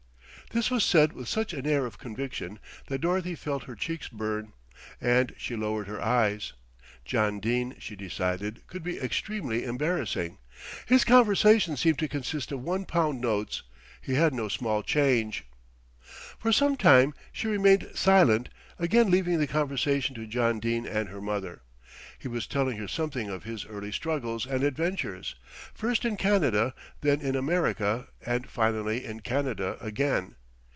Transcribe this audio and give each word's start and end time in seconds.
This 0.51 0.69
was 0.69 0.83
said 0.83 1.13
with 1.13 1.29
such 1.29 1.53
an 1.53 1.65
air 1.65 1.85
of 1.85 1.97
conviction 1.97 2.59
that 2.87 2.99
Dorothy 2.99 3.35
felt 3.35 3.63
her 3.63 3.75
cheeks 3.77 4.09
burn, 4.09 4.51
and 4.99 5.33
she 5.37 5.55
lowered 5.55 5.87
her 5.87 6.01
eyes. 6.03 6.51
John 7.05 7.39
Dene, 7.39 7.77
she 7.79 7.95
decided, 7.95 8.67
could 8.67 8.83
be 8.83 8.99
extremely 8.99 9.63
embarrassing. 9.63 10.39
His 10.85 11.05
conversation 11.05 11.77
seemed 11.77 11.99
to 11.99 12.07
consist 12.09 12.51
of 12.51 12.61
one 12.63 12.83
pound 12.83 13.21
notes: 13.21 13.63
he 14.01 14.15
had 14.15 14.33
no 14.33 14.49
small 14.49 14.83
change. 14.83 15.45
For 16.37 16.51
some 16.51 16.75
time 16.75 17.13
she 17.31 17.47
remained 17.47 17.89
silent, 17.93 18.49
again 18.77 19.09
leaving 19.09 19.39
the 19.39 19.47
conversation 19.47 20.15
to 20.15 20.27
John 20.27 20.59
Dene 20.59 20.85
and 20.85 21.07
her 21.07 21.21
mother. 21.21 21.61
He 22.19 22.27
was 22.27 22.45
telling 22.45 22.75
her 22.75 22.89
something 22.89 23.29
of 23.29 23.45
his 23.45 23.65
early 23.65 23.93
struggles 23.93 24.45
and 24.45 24.65
adventures, 24.65 25.35
first 25.73 26.03
in 26.03 26.17
Canada, 26.17 26.73
then 26.99 27.21
in 27.21 27.37
America 27.37 28.09
and 28.25 28.49
finally 28.49 29.05
in 29.05 29.21
Canada 29.21 29.77
again. 29.79 30.35